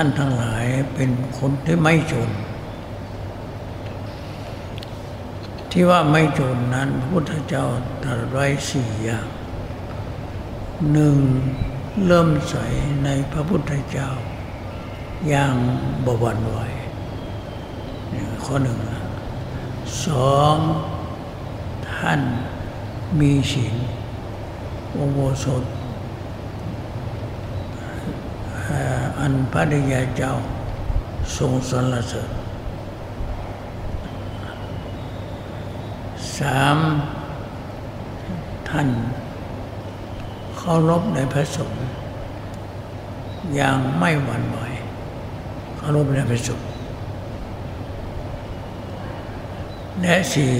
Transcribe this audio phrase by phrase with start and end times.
[0.00, 2.30] านทั้งหลายเป็นคนที่ไม่จน
[5.70, 7.64] ที่ว่าไม่จนนั้นพระพุทธเจ้า
[8.04, 9.26] ตรัสไว้สี่อย่าง
[10.92, 11.16] หนึ่ง
[12.06, 12.56] เริ่มใส
[13.04, 14.10] ในพระพุทธเจ้า
[15.28, 15.54] อย่าง
[16.06, 16.58] บวรไหว
[18.44, 19.02] ข้อหนึ่งนะ
[20.06, 20.56] สอง
[21.90, 22.20] ท่าน
[23.20, 23.74] มีศีล
[24.96, 25.64] อุโบสถ
[29.20, 30.32] อันพระดิยาเจ้า
[31.36, 32.30] ทรงสรรเสริญ
[36.38, 36.78] สาม
[38.68, 38.88] ท่าน
[40.56, 41.84] เคารพในพระสงฆ์
[43.54, 44.58] อย่างไม่หวั่นไหว
[45.76, 46.68] เคารพในพระสงฆ์
[50.00, 50.52] และสี่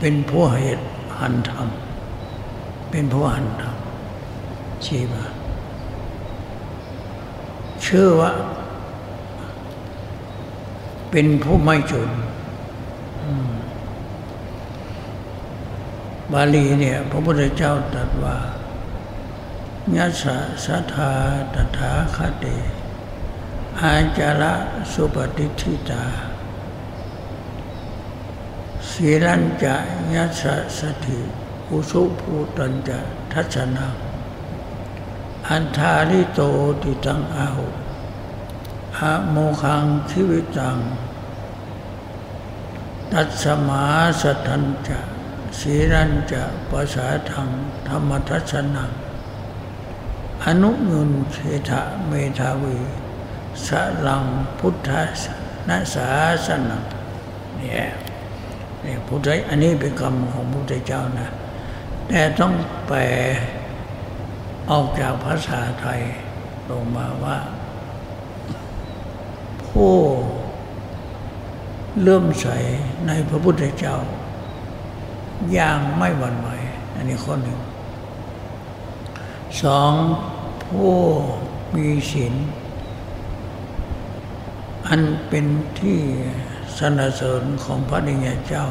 [0.00, 0.84] เป็นผู้เหตุ
[1.18, 1.68] หันธรรม
[2.90, 3.76] เป็นผู้หันธรรม
[4.84, 5.24] ชี้มา
[7.92, 8.32] ชื่อว่า
[11.10, 12.10] เป็นผู้ไม่จน
[16.32, 18.36] บาลีเนี่ย พระพุทธเจ้าตรัสว่า
[19.96, 20.24] ยัส
[20.64, 21.12] สะทา
[21.54, 22.56] ตถาคติ
[23.80, 24.54] อาจาระ
[24.92, 26.04] สุปฏิทิตา
[28.90, 29.76] สีรัญจะ
[30.14, 30.44] ยัส
[30.78, 31.20] สถิ
[31.70, 32.98] อุสุภูตัญจะ
[33.32, 33.86] ทัศนา
[35.48, 36.40] อันทาริโต
[36.82, 37.81] ติตังอาหุ
[38.98, 40.78] อะโมคังชีวิตัง
[43.12, 43.84] ตัสมา
[44.20, 45.00] สทันจะ
[45.58, 47.48] สีรัญจะภาษาทาง
[47.88, 48.90] ธรรมทัศนัง
[50.44, 51.36] อนุนุนเช
[51.68, 52.76] ธะเมธาวี
[53.66, 53.68] ส
[54.06, 54.24] ลัง
[54.58, 54.90] พุทธ
[55.68, 56.08] นาสา
[56.46, 56.84] สนัง
[57.56, 57.84] เนี่ย
[58.80, 61.28] เนี่ยพุทธอันนี้เป็นคำของพระพุทธเจ้านะ
[62.08, 62.52] แต่ต้อง
[62.86, 62.98] แปล
[64.70, 66.00] ออกจากภาษาไทย
[66.70, 67.38] ลงมาว่า
[69.72, 69.94] ผู้
[72.00, 72.46] เลื่อมใส
[73.06, 73.96] ในพระพุทธเจ้า
[75.52, 76.48] อย่างไม่หวั่นไหว
[76.94, 77.58] อันนี้ข้อหนึ่ง
[79.62, 79.92] สอง
[80.64, 80.94] ผู้
[81.74, 82.34] มีศีล
[84.88, 85.46] อันเป็น
[85.80, 85.98] ที่
[86.76, 88.66] สนเสริญของพระนิยเจ้า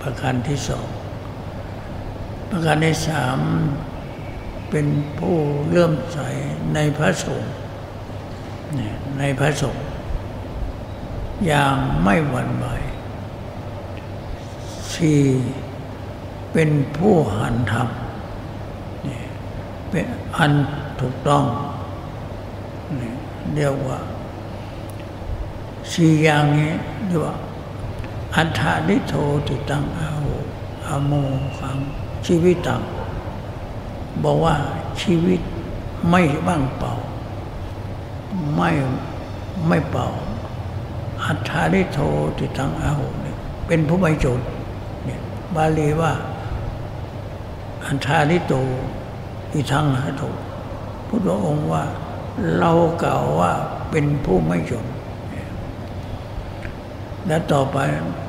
[0.00, 0.88] ประการที่สอง
[2.50, 3.38] ประการที่สาม
[4.70, 4.86] เป็น
[5.18, 5.36] ผู้
[5.68, 6.18] เลื่อมใส
[6.74, 7.52] ในพระสงฆ์
[9.18, 9.86] ในพระสงฆ์
[11.46, 12.66] อย่างไม่หวั่นไหว
[14.94, 15.22] สี่
[16.52, 17.88] เป็นผู้หันธรรม
[19.90, 20.04] เป็น
[20.36, 20.52] อัน
[21.00, 21.44] ถูกต้อง
[23.54, 23.98] เรียกว่า
[25.92, 26.72] สี่อย่างนี้
[27.06, 27.34] เรียกว่า
[28.36, 29.14] อัฏฐานิโท
[29.46, 30.26] ติตังอาโห
[30.86, 31.12] อโม
[31.58, 31.78] ขัง
[32.26, 32.82] ชีวิตตัง
[34.24, 34.54] บอกว่า
[35.02, 35.40] ชีวิต
[36.10, 36.92] ไม่ว่างเปล่า
[38.54, 38.70] ไม่
[39.68, 40.08] ไม่เป่า
[41.24, 41.98] อัฏฐานิโท
[42.38, 43.00] ติตังอาโห
[43.66, 44.40] เป็นผู้ไม่จน
[45.04, 45.20] เนี่ย
[45.54, 46.12] บาลีว่า
[47.86, 48.54] อัฏฐานิโต
[49.52, 50.22] อีทังหะโต
[51.08, 51.84] พุทธองค์ว่า
[52.58, 52.72] เรา
[53.02, 53.52] กล่าวว่า
[53.90, 54.86] เป็นผู้ไม่จน
[57.26, 57.78] และต่อไป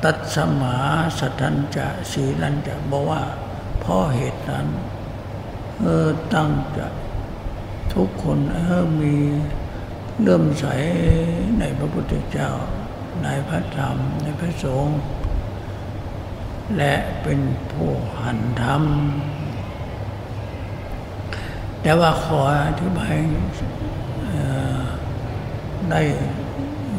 [0.04, 0.76] ตัดสมา
[1.18, 3.22] สัทันจะสีนันจะบอกว่า
[3.80, 4.66] เพราะเหตุนั้น
[5.78, 6.86] เออตั้งจะ
[7.92, 9.14] ทุกคนเออมี
[10.24, 10.66] เริ่มใส
[11.58, 12.50] ในพระพุทธเจ้า
[13.22, 15.00] ในพระธรรม ในพระสงฆ์
[16.76, 18.82] และเป็นผู้หันธรรม
[21.82, 23.14] แต่ว่าขออธิบาย
[25.90, 26.00] ได้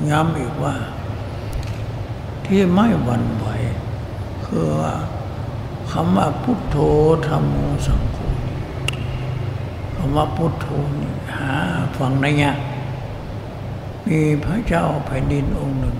[0.09, 0.75] ย้ำอีกว่า
[2.45, 3.47] ที่ไม่หวั่นไหว
[4.45, 4.93] คือว่า
[5.91, 6.77] คำว่าพุทโธ
[7.27, 7.55] ธรรมโม
[7.87, 8.17] สังโฆ
[9.95, 10.67] คำว่าพุทโธ
[10.99, 11.53] นี่หา
[11.97, 12.70] ฟังในยาก
[14.07, 15.97] มีพระเจ้าแผ่นดินองค์หนึ่ง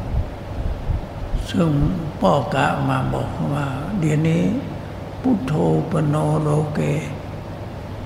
[1.51, 1.72] ซึ่ง
[2.20, 3.67] พ่อกะมาบอกว่า
[3.99, 4.43] เดี๋ยวนี้
[5.22, 5.53] พุทโธ
[5.91, 6.79] ปโนโลเก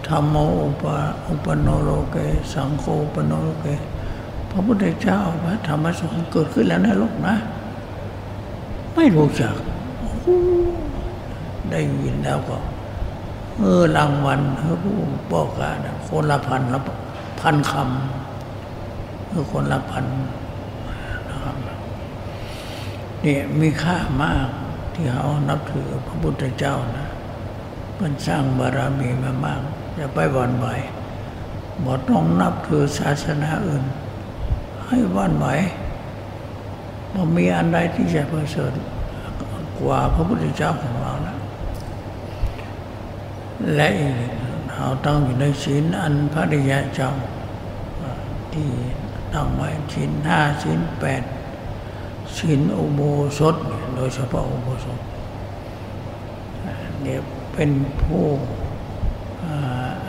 [0.08, 0.84] ธรรมโมอุป
[1.28, 2.18] อุปโนโลเก
[2.54, 3.68] สังโฆปโนโลเก
[4.50, 7.36] พระพุทธเจ้าพระธรรมสงฆ์เกิดขึ้นแล้วในโลกนะ
[8.96, 9.56] ไม่รู้จัก
[11.72, 12.58] ได้ยินแล้วก็
[13.58, 14.96] เออรางวัลเออผู้
[15.32, 15.78] บอกกัน
[16.08, 16.80] คนละพันละ
[17.40, 18.25] พันคำ
[19.38, 20.06] คือคนละพัน
[21.30, 21.58] นะครับ
[23.26, 24.48] นี่มีค่ามาก
[24.94, 27.08] ที่เขานับถือพระพุทธเจ้านะ
[27.96, 29.62] เป็นสร้างบารมีมามาก
[29.98, 30.68] จะไปวันไหว
[31.84, 33.86] บอต้องนับถือศาสนาอื่น
[34.88, 35.48] ให้วันไหว
[37.14, 38.72] มันมีอันใดที่จะประเสริฐ
[39.80, 41.40] กว่าพระพุทธเจ้าของเราแล้ว
[43.76, 43.90] และ
[44.74, 47.12] เราต้องอยู่ในศีลอันพระริยาเจ้า
[48.54, 48.70] ที่
[49.36, 51.24] ตั้งไว้ชิ้นห้าชิ้นแปด
[52.38, 53.02] ชิ้นอุโบ
[53.40, 53.56] สถ
[53.96, 55.00] โดยเฉพาะอุโบสถ
[57.02, 57.20] เนี่ย
[57.54, 57.72] เป็น
[58.02, 58.26] ผู้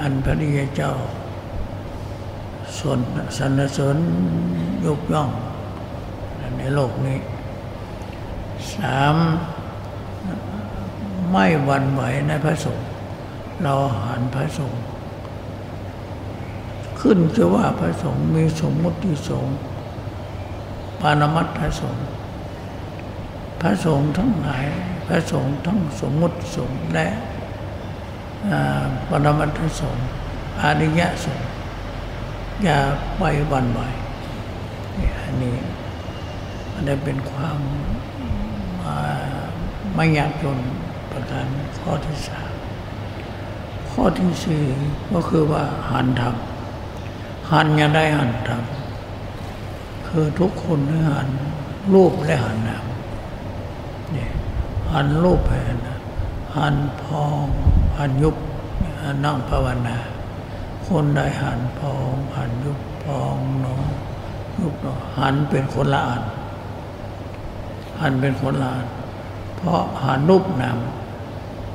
[0.00, 0.92] อันพระริยเจ้า
[2.78, 2.98] ส่วน
[3.38, 3.96] สรรเสริญ
[4.86, 5.30] ยกย่อง
[6.58, 7.18] ในโลกนี้
[8.74, 9.16] สาม
[11.30, 12.86] ไม่หวั่นไหวในพระสงฆ์
[13.62, 13.72] เรา
[14.04, 14.82] หันพระสงฆ์
[17.00, 18.98] ขึ้นจะว่าพระสงฆ์มีสมมุติ
[19.28, 19.56] สงฆ์
[21.00, 22.06] ปานมัตพระสงฆ์
[23.60, 24.66] พระสงฆ์ทั้งหลาย
[25.06, 27.08] พระสงฆ์ทั้งสมมุติสงฆ์และ
[29.08, 30.08] ปรมัตถสงฆ์
[30.62, 31.50] อริยสงฆ์
[32.62, 32.78] อย่า
[33.18, 33.22] ไป
[33.52, 33.80] วันไหว
[35.22, 35.56] อันนี้
[36.72, 37.58] มันได้เป็นความ
[39.94, 40.58] ไม่ยากจน
[41.12, 41.46] ประการ
[41.80, 42.52] ข้อที่สาม
[43.92, 44.62] ข้อที่สี่
[45.12, 46.36] ก็คือว่าหันธรรม
[47.52, 48.62] หันยังได้หันธรรม
[50.06, 51.28] คือทุกคนได้หัน
[51.94, 52.84] รูปและหันนาม
[54.14, 54.28] นี่
[54.92, 55.76] หันรูปแผ่น
[56.56, 57.44] หันพอง
[57.98, 58.36] หันยุบ
[59.24, 59.96] นั่งภาวนา
[60.86, 63.76] คนได้หันพองหันยุบพองหนอ
[64.60, 66.22] ยุบหนอหันเป็นคนละอัน
[68.00, 68.86] หันเป็นคนละอัน
[69.56, 70.78] เพราะหันรูปนาม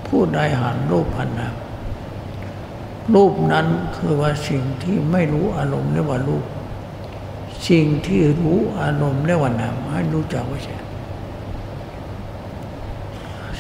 [0.07, 1.53] ผู้ใดหันรูปหันนาม
[3.13, 3.68] รูปนั้น
[3.98, 6.45] คือว่าสิ่งที่ไม่รู้อารมณ์เรียกว่ารูป
[7.69, 10.77] สิ่งที่รู้อารมณ์เรียกว่านามให้รู้จักไว้ใช่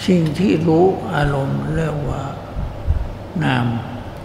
[0.05, 2.21] สิ่งที่รู้อารมณ์เรียกว่า
[3.43, 3.65] นาม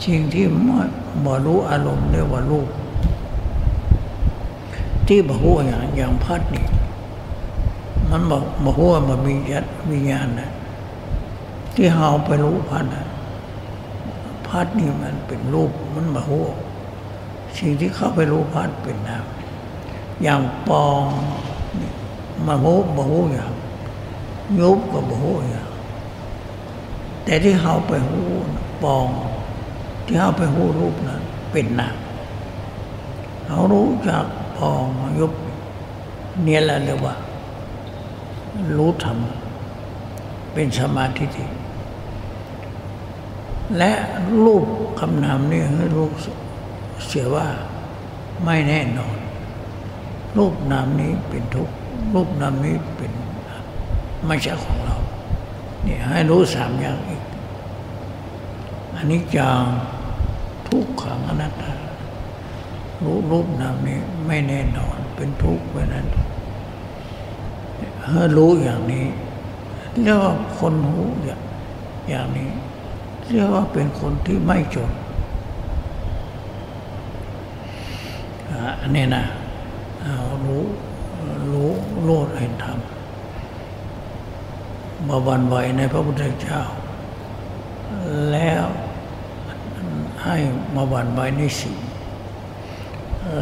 [0.05, 0.81] สิ่งที่ไม่
[1.25, 2.69] บ่รู้อารมณ์เรียกว่ารูป
[5.07, 6.67] ที่บอกว่าอย่างอย่างพัดนี่
[8.11, 10.51] มันบอกบอกว่ามันมียัดวิญญาณนะ
[11.75, 13.07] ที่เฮาไปรู้พัดนะ
[14.49, 16.49] พัดนี่มันเป็นรูปมันมาหัว
[17.59, 19.25] สิ่งที่เข้าไปรู้พัดเป็นนาม
[20.23, 21.03] อย่างปอง
[22.47, 23.53] มาหูมาหูอย่าง
[24.61, 25.69] ยุบก็มาหูอย่าง
[27.25, 28.21] แต่ที่เขาไปหู
[28.83, 29.07] ปอง
[30.07, 31.23] ที่เขาไปหูรูปนั้น
[31.53, 31.97] เป็นนาม
[33.47, 34.25] เขารู้จาก
[34.57, 34.85] ปอง
[35.19, 35.33] ยุบ
[36.43, 37.15] เนี่ยแหละเรียกว่า
[38.77, 39.19] รู้ธรรม
[40.53, 41.49] เป็นสมาธิที่
[43.79, 43.93] และ
[44.45, 44.67] รูป
[45.01, 46.09] คำนามนี่ให้รู้
[47.07, 47.47] เสียว่า
[48.45, 49.17] ไม่แน่นอน
[50.39, 51.69] รูปนามนี้เป็นทุก
[52.15, 53.13] รูปนามนี้เป็น
[54.27, 54.97] ไม่ใช่ของเรา
[55.83, 57.23] เนี่ยให้รู้สามอย่างอีก
[58.97, 59.63] อันนี้จาง
[60.69, 61.73] ทุกขังอนัตตา
[63.05, 66.07] รู้รูปนามนี้ไม่แน่นอนเป็นทุกข์ไปนั้น
[68.05, 69.07] ให้รู้อย่างนี้
[70.03, 71.29] เรียกว่าคนหูอ
[72.13, 72.51] ย่างนี้
[73.31, 74.91] เรียกว่าเป็นคนที่ไม่จน
[78.81, 79.25] อันนี้นะ
[80.45, 80.65] รู้
[81.53, 81.71] รู้
[82.03, 82.79] โลดเห็นธรรม
[85.09, 86.61] มาวันไหวในพระพุทธเจ้า
[88.31, 88.67] แล้ว
[90.25, 90.37] ให้
[90.75, 91.77] มาวันไหวในสิ่ง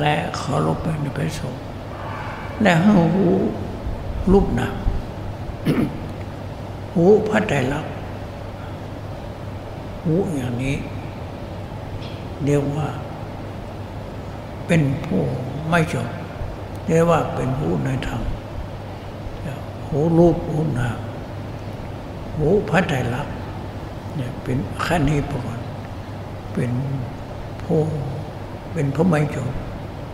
[0.01, 1.63] และเคารพในพระสงฆ์
[2.63, 3.27] และให้หู
[4.33, 4.75] รูปนาม
[6.93, 7.93] หูพระไตรลักษณ์
[10.05, 10.77] หูอย่างนี้
[12.45, 12.89] เรียกว่า
[14.67, 15.23] เป็นผู้
[15.69, 16.09] ไม่จบ
[16.87, 18.23] เรียกว่าเป็นผู้ในธรรม
[19.89, 20.99] หูรูปหูนาม
[22.37, 23.35] หูพระไตรลักษณ์
[24.17, 25.59] เนี่ยเป็นขั้นนี้ก่อน
[26.55, 26.71] เป็น
[27.63, 27.79] ผู้
[28.73, 29.53] เป็นผู้ไม่จบ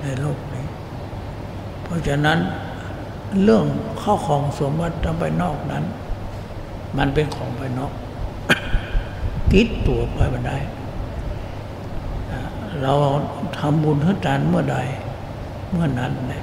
[0.03, 0.67] ในโลกนี้
[1.83, 2.39] เพราะฉะนั้น
[3.43, 3.65] เรื่อง
[4.03, 5.85] ข้าของสมบัติไปนอกนั้น
[6.99, 7.93] มันเป็นของไปนอก
[9.53, 10.53] ติดตัวไปบันได
[12.83, 12.93] เรา
[13.59, 14.79] ทำบุญให้ทานเมื่อใด
[15.71, 16.43] เมื่อนั้นแหละ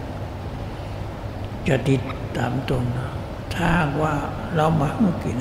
[1.67, 2.01] จะติด
[2.37, 2.83] ตามตน
[3.55, 3.71] ถ้า
[4.01, 4.13] ว่า
[4.55, 4.89] เรามา
[5.23, 5.37] กิน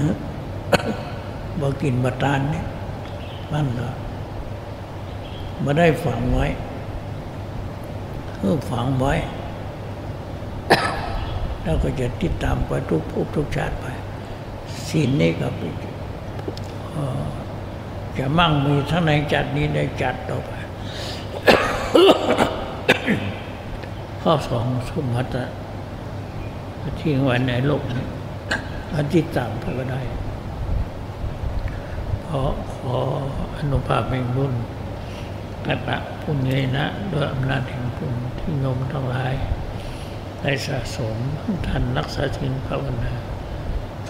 [1.61, 2.67] บ่กินบาตานเนี่ย
[3.53, 3.89] มันก็
[5.65, 6.47] มาได้ฝังไว้
[8.37, 9.15] เพื่อฝังไว้
[11.63, 13.87] แล้วก็จะติดตามไปทุกภพทุกชาติไป
[14.89, 15.75] สิ่งนี้ก็เป็น
[18.19, 20.53] จะมั่งมีทั้งในจัดนี้ได้จัดต่อไป
[24.23, 25.45] ข้อสองสมัติ
[27.01, 28.07] ทิ้งไว้ในโลกนี้
[28.95, 30.01] อธิตามไปก็ได้
[32.27, 32.43] ขอ
[32.75, 32.97] ขอ
[33.57, 34.53] อนุภาพแห่งบุญ
[35.67, 39.35] กตะพุญญนะด้วยอำนาจแห่งบุญที่โยมทั้งหลาย
[40.41, 41.17] ได้สะสม
[41.67, 43.13] ท่านรักษาศีลภาวนา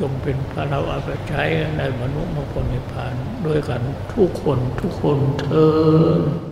[0.01, 1.45] จงเป็นพระเราอาปใช้
[1.77, 3.15] ในมนุษย์มงคลนิพพาน
[3.47, 3.81] ด้วยกัน
[4.15, 6.46] ทุกคนทุกคนเธอ